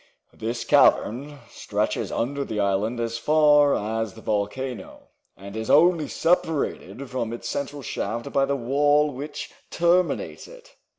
[0.33, 7.07] "This cavern stretches under the island as far as the volcano, and is only separated
[7.07, 10.75] from its central shaft by the wall which terminates it.